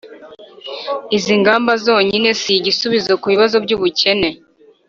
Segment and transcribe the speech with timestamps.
[1.15, 4.29] izi ngamba zonyine si igisubizo ku bibazo by'ubukene;